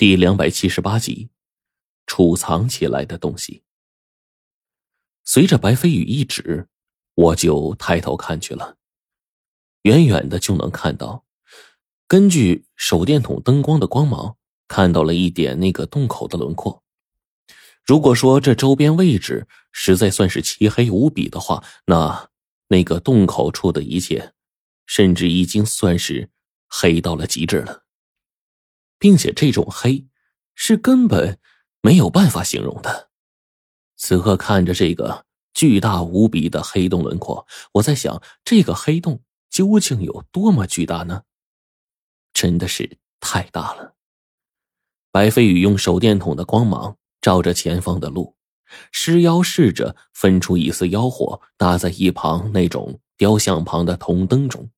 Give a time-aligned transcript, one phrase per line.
[0.00, 1.28] 第两百七十八集，
[2.06, 3.64] 储藏起来的东西。
[5.24, 6.68] 随着白飞羽一指，
[7.14, 8.78] 我就抬头看去了。
[9.82, 11.26] 远远的就能看到，
[12.08, 16.82] 根据手电筒灯光的光芒，看到了一点那个洞口的轮廓。
[17.84, 22.30] 如果说这周边位置实在算是漆黑无比的话，那
[22.68, 24.32] 那个洞口处的一切，
[24.86, 26.30] 甚至已经算是
[26.70, 27.84] 黑到了极致了。
[29.00, 30.06] 并且这种黑，
[30.54, 31.40] 是根本
[31.80, 33.10] 没有办法形容的。
[33.96, 41.22] 此刻看着这个巨大无比的黑洞轮廓，我在想，这个黑洞究竟有多么巨大呢？
[42.32, 43.96] 真的是太大了。
[45.10, 48.36] 白飞宇用手电筒的光芒照着前方的路，
[48.92, 54.70] 尸妖试着分出一丝妖火，搭在一旁那种雕像旁的铜灯中，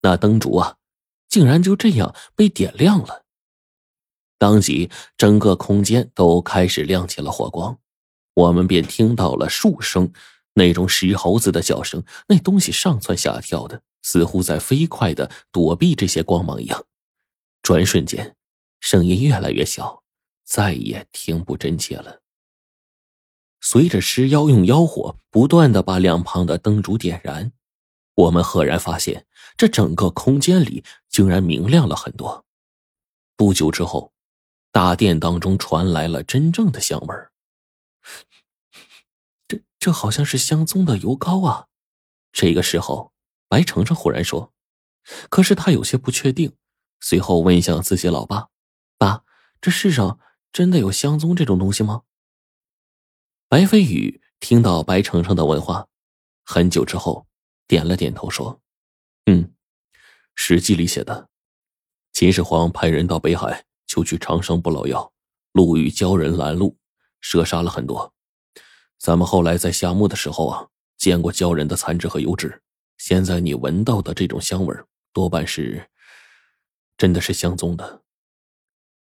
[0.00, 0.76] 那灯烛啊，
[1.28, 3.26] 竟然就这样被点亮了。
[4.38, 7.76] 当即，整个空间都开始亮起了火光，
[8.34, 10.12] 我们便听到了数声
[10.54, 12.04] 那种石猴子的叫声。
[12.28, 16.84] 那东西上蹿下跳的，似乎在飞快的躲避这些光芒一样。
[17.62, 18.36] 转瞬间，
[18.78, 20.04] 声音越来越小，
[20.44, 22.20] 再也听不真切了。
[23.60, 27.50] 随着尸妖用妖火不断的把两旁的灯烛点燃，
[28.14, 29.26] 我们赫然发现，
[29.56, 32.44] 这整个空间里竟然明亮了很多。
[33.36, 34.12] 不久之后。
[34.78, 37.12] 大殿当中传来了真正的香味，
[39.48, 41.66] 这这好像是香宗的油膏啊！
[42.30, 43.12] 这个时候，
[43.48, 44.52] 白程程忽然说
[45.28, 46.54] ：“可是他有些不确定。”
[47.02, 48.50] 随后问向自己老爸
[48.96, 49.24] ：“爸，
[49.60, 50.20] 这世上
[50.52, 52.02] 真的有香宗这种东西吗？”
[53.50, 55.88] 白飞宇听到白程程的问话，
[56.44, 57.26] 很久之后
[57.66, 58.60] 点了点头说
[59.26, 59.52] ：“嗯，
[60.36, 61.28] 史记里写的，
[62.12, 65.12] 秦始皇派人到北海。”求取长生不老药，
[65.52, 66.76] 路遇鲛人拦路，
[67.20, 68.14] 射杀了很多。
[68.98, 72.62] 咱们后来在下墓的时候啊，见过鲛人的残肢和油脂。
[72.98, 74.76] 现在你闻到的这种香味
[75.12, 75.88] 多半是，
[76.96, 78.02] 真的是香宗的。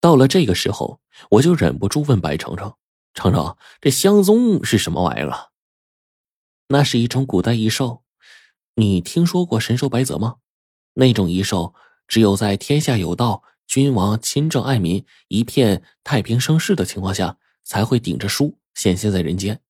[0.00, 2.74] 到了这个时候，我就忍不住问白程程
[3.14, 5.48] ：“程程，这香宗是什么玩意儿啊？”
[6.68, 8.02] 那是一种古代异兽，
[8.74, 10.36] 你听说过神兽白泽吗？
[10.94, 11.74] 那种异兽
[12.06, 13.42] 只有在天下有道。
[13.68, 19.60] 君王亲政爱民、一片太平盛世的情况下，才会顶着书显现在人间。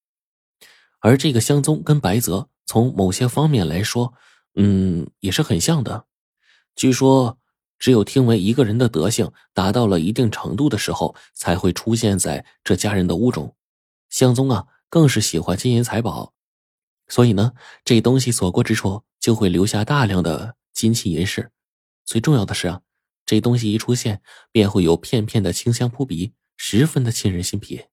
[1.00, 4.14] 而这个香宗跟白泽从某些方面来说，
[4.54, 6.06] 嗯，也是很像的。
[6.76, 7.38] 据说，
[7.76, 13.56] 只有听闻一个人的德性达到了一定程度的时候，才会出现在这家人的屋中。
[14.10, 16.34] 香宗啊，更是喜欢金银财宝，
[17.08, 17.53] 所以呢，
[17.84, 21.50] 这东西所过之处就会留下大量的金器银饰。
[22.04, 22.81] 最重要的是啊。
[23.28, 27.84] 这东西一出现，便会有片片的清香扑鼻，十分的沁人心脾。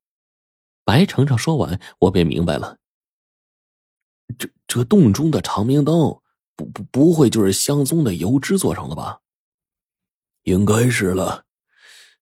[0.86, 2.78] 白程程说完，我便明白了。
[4.38, 6.22] 这这洞中的长明灯，
[6.56, 9.20] 不不不会就是香宗的油脂做成的吧？
[10.44, 11.44] 应该是了。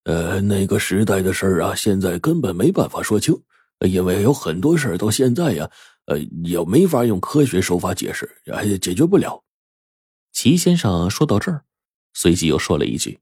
[0.02, 3.40] 呃，那个时代的事儿啊，现在根本没办法说清，
[3.78, 5.70] 因为有很多事儿到现在呀，
[6.06, 8.28] 呃，也没法用科学手法解释，
[8.64, 9.44] 也解决不了。
[10.32, 11.64] 齐先生说到这儿。
[12.14, 13.20] 随即又说了一句：“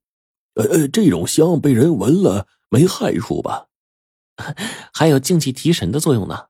[0.55, 3.67] 呃呃，这种香被人闻了没害处吧？
[4.95, 6.47] 还有静气提神的作用呢。”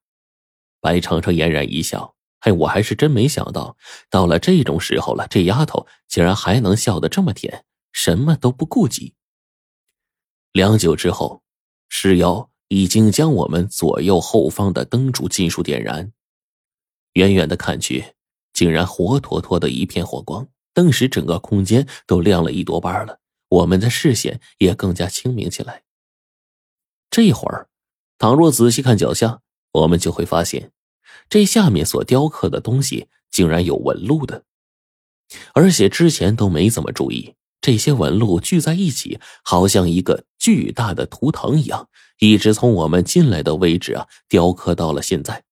[0.81, 3.77] 白程程嫣然一笑：“嘿，我还是真没想到，
[4.11, 9.15] 到了这种时候了，这丫头竟然还能笑得这么甜，什么都不顾及。”
[10.53, 11.43] 良久之后，
[11.89, 16.13] 尸妖已经将我们左右后方的灯烛尽数点燃，
[17.13, 18.15] 远远的看去，
[18.53, 20.49] 竟然活脱脱的一片火光。
[20.75, 25.83] 顿时，整个空间都亮了一多半了，我们的视线也更加清明起来。
[27.11, 27.69] 这会儿，
[28.19, 29.41] 倘若仔细看脚下，
[29.73, 30.73] 我们就会发现，
[31.29, 34.45] 这下面所雕刻的东西竟然有纹路的，
[35.53, 41.89] 而且之前都没怎么注意，这些纹路聚在一起，好像一个巨大的图腾一样，
[42.19, 45.45] 一直从我们进来的位置啊雕刻到了现在。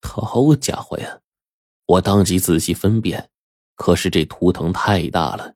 [0.00, 1.20] 好家伙呀！
[1.86, 3.30] 我当即仔细分辨。
[3.76, 5.54] 可是这图腾太大了，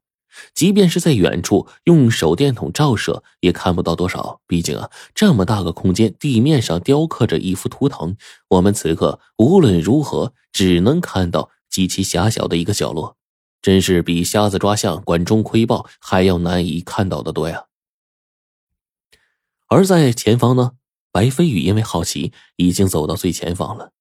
[0.55, 4.41] 即便是在远处用手电筒照射，也看不到多少。
[4.47, 8.17] 毕竟啊，这么大个空间，地面上雕刻着一幅图腾，
[8.49, 13.17] 我们此刻无论如何只能看到极其狭小的一个角落，
[13.63, 17.67] 真是比瞎子抓象、管中窥豹还要难以看到的多呀。
[19.69, 20.73] 而在前方呢，
[21.13, 23.93] 白飞羽因为好奇，已经走到最前方了。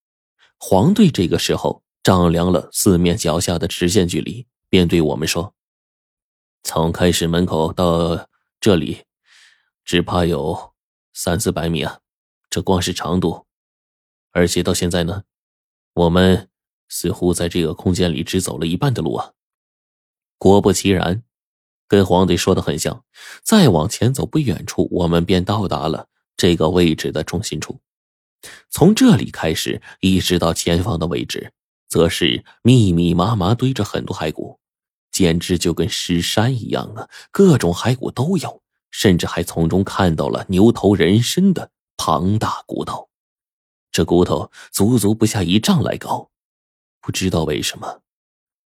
[0.57, 1.83] 黄队这个时候。
[2.07, 5.53] 丈量了四面脚下的直线距离，便对我们说
[6.63, 8.29] ：“从开始门口到
[8.61, 9.03] 这里，
[9.83, 10.71] 只怕有
[11.13, 11.99] 三四百米啊！
[12.49, 13.45] 这光是长度，
[14.31, 15.23] 而且到现在呢，
[15.95, 16.47] 我们
[16.87, 19.33] 似乎在这个空间里只走了一半的路啊！
[20.37, 21.23] 果不其然，
[21.89, 23.03] 跟皇帝说的很像。
[23.43, 26.07] 再往前走不远处，我们便到达了
[26.37, 27.81] 这个位置的中心处。
[28.69, 31.51] 从这里开始，一直到前方的位置，
[31.87, 34.59] 则是密密麻麻堆着很多骸骨，
[35.11, 37.09] 简直就跟尸山一样啊！
[37.31, 38.61] 各种骸骨都有，
[38.91, 43.09] 甚至还从中看到了牛头人身的庞大骨头。
[43.91, 46.29] 这骨头足足不下一丈来高，
[47.01, 48.01] 不知道为什么，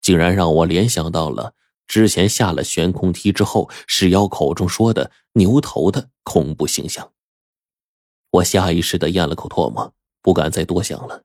[0.01, 1.55] 竟然让我联想到了
[1.87, 7.13] 之前下了悬空梯之后，石妖口中说的牛头的恐怖形象。
[8.31, 9.93] 我下意识的咽了口唾沫，
[10.23, 11.25] 不敢再多想了。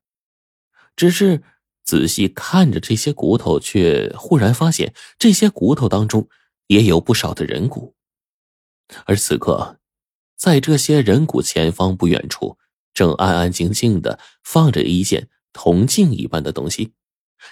[0.96, 1.44] 只是
[1.84, 6.28] 仔细看着这些骨头，却忽然发现这些骨头当中
[6.68, 7.96] 也有不少的人骨。
[9.06, 9.80] 而此刻，
[10.36, 12.58] 在这些人骨前方不远处，
[12.94, 16.94] 正安安静静的放着一件铜镜一般的东西，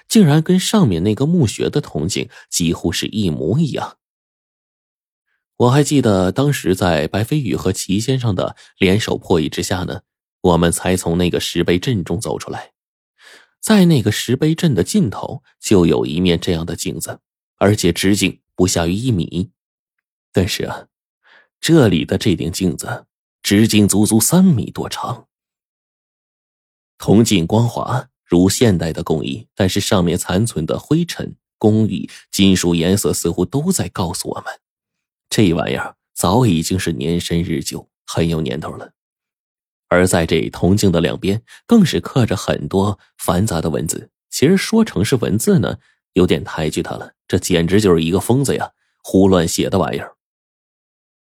[0.08, 3.98] 竟然跟上面那个墓穴的铜镜几乎是一模一样。
[5.58, 10.02] 我还记得当时在白飞宇和齐先生的联手破译之下呢，
[10.42, 12.72] 我们才从那个石碑阵中走出来。
[13.62, 17.20] 在那个石碑镇的尽头，就有一面这样的镜子，
[17.58, 19.52] 而且直径不下于一米。
[20.34, 20.88] 但是啊，
[21.60, 23.06] 这里的这顶镜子
[23.44, 25.28] 直径足足三米多长。
[26.98, 34.60] 铜镜光滑如现代的工艺，但是上面残存的灰尘、工艺、金属颜色似乎都在告诉我们。
[35.30, 38.94] 这玩意儿早已经是年深日久，很有年头了。
[39.92, 44.10] 而在这铜镜的两边，更是刻着很多繁杂的文字。
[44.30, 45.78] 其实说成是文字呢，
[46.14, 47.12] 有点抬举他了。
[47.28, 48.72] 这简直就是一个疯子呀，
[49.04, 50.16] 胡乱写的玩意儿。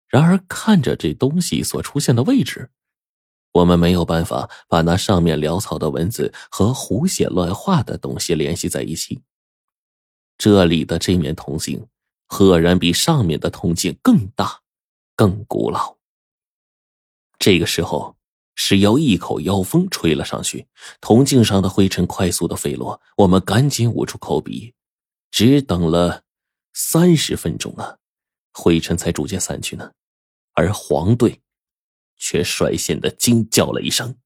[0.06, 2.70] 然而看着这东西所出现的位置，
[3.54, 9.20] 我们没有办法把那上面潦草的文字和胡写乱画的东西联系在一起。
[10.38, 11.86] 这里的这面铜镜。
[12.32, 14.60] 赫然比上面的铜镜更大、
[15.16, 15.96] 更古老。
[17.40, 18.14] 这个时候，
[18.62, 20.68] 石妖一口妖风吹了上去，
[21.00, 23.00] 铜镜上的灰尘快速的飞落。
[23.16, 24.74] 我们赶紧捂住口鼻，
[25.30, 26.24] 只等了
[26.74, 27.96] 三十分钟啊，
[28.52, 29.92] 灰尘才逐渐散去呢。
[30.52, 31.40] 而黄队
[32.18, 34.18] 却率先的惊叫了一声：“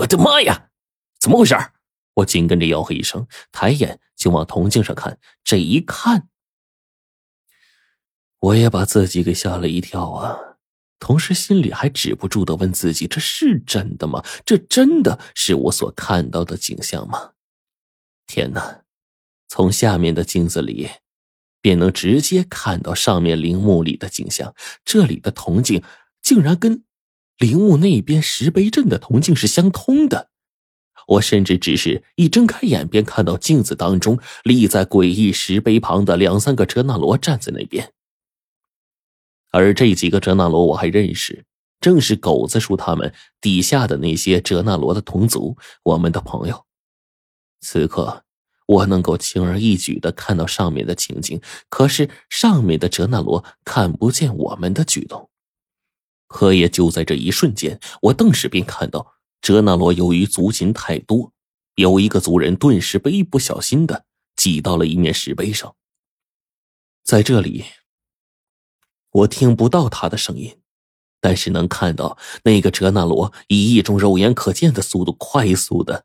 [0.00, 0.70] 我的妈呀，
[1.20, 1.54] 怎么回事？”
[2.14, 5.20] 我紧跟着吆喝一声，抬眼就往铜镜上看。
[5.44, 6.28] 这一看。
[8.40, 10.53] 我也把自己给吓了一跳啊，
[10.98, 14.24] 同时心里还止不住的问自己：这是真的吗？
[14.46, 17.32] 这真的是我所看到的景象吗？
[18.26, 18.82] 天哪！
[19.48, 20.88] 从下面的镜子里，
[21.60, 24.54] 便能直接看到上面陵墓里的景象。
[24.84, 25.82] 这里的铜镜
[26.22, 26.84] 竟然跟
[27.38, 30.30] 陵墓那边石碑镇的铜镜是相通的。
[31.06, 37.92] 我甚至只是一睁开眼，便看到镜子当中立在诡异石碑旁的两三个哲那罗站在那边。
[39.56, 41.44] 而这几个哲那罗我还认识，
[41.80, 46.66] 正是狗子叔他们底下的那些哲那罗的同族，我们的朋友。
[47.60, 48.24] 此刻
[48.66, 55.30] 我能够轻而易举的看到上面的情景，可是上面的哲那罗看不见我们的举动。
[56.26, 61.32] 可也就在这一瞬间，我顿时便看到哲那罗由于族群太多，
[61.76, 65.76] 有一个族人顿时被一不小心的挤到了一面石碑上，
[67.04, 67.64] 在这里。
[69.14, 70.58] 我听不到他的声音，
[71.20, 76.04] 但是能看到那个哲那罗以一种肉眼可见的速度快速的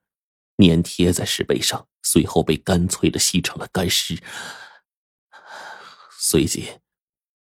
[0.58, 4.20] 粘贴在石碑上，随后被干脆的吸成了干尸。
[6.20, 6.68] 随即，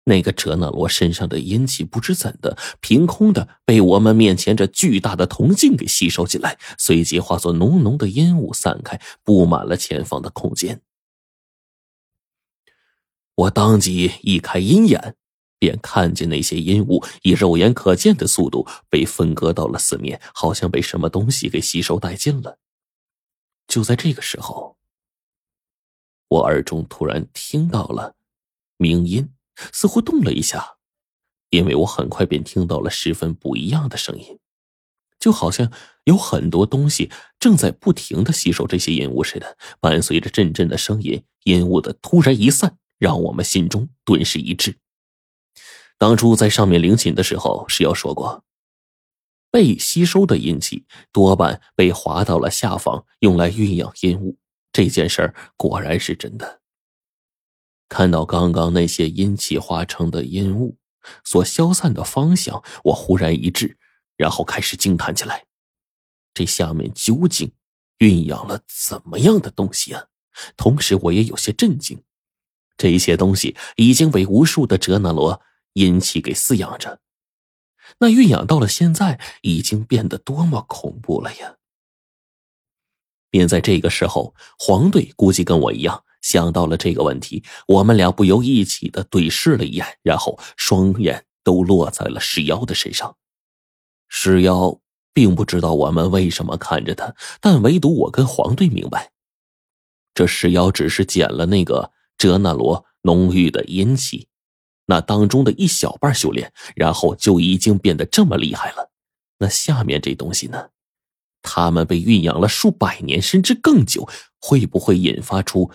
[0.05, 10.81] 那个哲那罗身上的阴气不知怎的，凭空的被我们面前这巨大的铜镜给吸收进来，随即化作浓浓的烟雾散开，布满了前方的空间。
[13.35, 15.16] 我当即一开阴眼。
[15.59, 22.59] 便看见那些阴雾以肉眼可见的速度被分割到了四面，好像被什么东西给吸收殆尽了。
[23.67, 24.77] 就在这个时候，
[26.29, 28.15] 我耳中突然听到了
[28.77, 29.29] 鸣音，
[29.73, 30.77] 似乎动了一下，
[31.49, 34.39] 因为我很快便听到了十分不一样的声音，
[35.19, 35.71] 就好像
[36.05, 39.57] 有很多东西正在不停的吸收这些阴雾似的。
[39.79, 44.77] 伴随着阵阵的声音，阴雾的突然一散，让我们心中顿时一滞。
[45.97, 48.43] 当初在上面领寝的时候，是要说过，
[49.49, 54.37] 被吸收的阴气多半被划到了下方，用来酝养阴雾。
[54.71, 56.61] 这件事儿果然是真的。
[57.89, 60.77] 看到刚刚那些阴气化成的阴雾，
[61.23, 63.77] 所消散的方向，我忽然一滞，
[64.17, 65.45] 然后开始惊叹起来：
[66.33, 67.53] 这下面究竟
[67.99, 70.07] 蕴养了怎么样的东西啊？
[70.55, 72.03] 同时，我也有些震惊，
[72.77, 75.41] 这些东西已经被无数的哲那罗
[75.77, 77.01] 阴气给饲养着，
[77.99, 81.57] 那蕴养到了现在，已经变得多么恐怖了呀！
[83.29, 93.15] 便在这个时候，黄队估计跟我一样想到了这个问题，我们俩不由一起的对视了一眼，然后双眼都落在了石妖的身上。
[94.07, 94.79] 石妖
[95.13, 99.11] 并不知道我们为什么看着他，但唯独我跟黄队明白，
[100.15, 104.27] 这石妖只是捡了那个哲那罗浓郁的阴气，
[104.87, 108.89] 那当中的一小半修炼，然后就已经变得这么厉害了。
[109.37, 110.69] 那下面这东西呢？
[111.43, 115.69] 他们被孕养了数百年，甚至更久，会不会引发出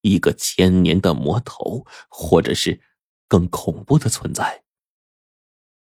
[0.00, 2.80] 一个千年的魔头，或者是
[3.28, 4.64] 更恐怖的存在？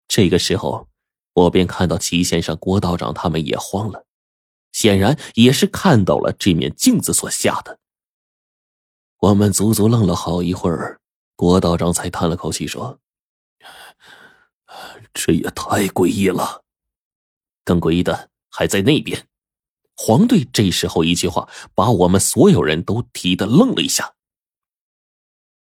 [0.08, 0.88] 这个时候，
[1.34, 4.06] 我便看到齐先生、郭道长他们也慌了，
[4.72, 7.78] 显然也是看到了这面镜子所吓的。
[9.20, 11.00] 我们足足愣了好一会儿，
[11.36, 13.00] 郭道长才叹了口气说
[15.12, 16.64] ：“这也太诡异了，
[17.64, 19.26] 更诡异的。”还在那边，
[19.96, 24.14] 黄队这时候一句话，把我们所有人都提的愣了一下。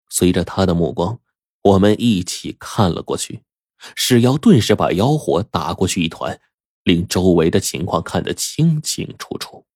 [0.08, 1.20] 随着他的目光，
[1.62, 3.42] 我们一起看了过去，
[3.96, 6.40] 石妖顿时把妖火打过去一团，
[6.85, 9.66] 令周围的情况看得清清楚楚。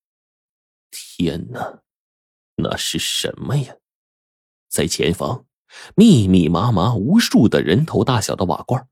[0.93, 1.83] 天哪，
[2.55, 3.75] 那是什么呀？
[4.69, 5.47] 在前方，
[5.95, 8.87] 密密麻麻无数的人头大小的瓦罐。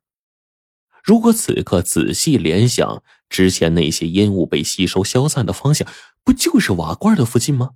[1.03, 5.89] 如果此刻仔细联想，之前那些烟雾被吸收消散的方向，
[6.23, 7.71] 不就是瓦罐的附近吗？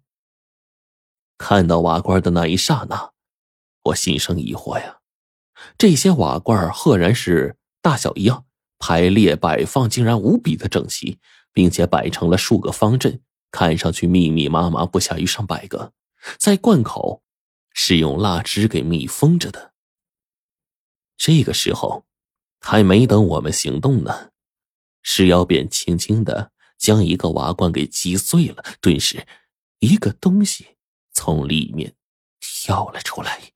[1.38, 3.12] 看到瓦罐的那一刹那，
[3.84, 4.98] 我心生疑惑呀。
[5.78, 8.44] 这些瓦罐赫然是大小一样，
[8.78, 11.18] 排列摆放竟然无比的整齐，
[11.52, 15.92] 并且摆成了数个方阵，看上去密密麻麻，不下于上百个。
[16.38, 17.22] 在罐口
[17.74, 19.72] 是用蜡纸给密封着的。
[21.16, 22.04] 这个时候。
[22.64, 24.30] 还没等我们行动呢，
[25.02, 28.62] 石妖便轻轻的将一个瓦罐给击碎了。
[28.80, 29.26] 顿时，
[29.80, 30.76] 一个东西
[31.12, 31.96] 从里面
[32.38, 33.52] 跳了出来。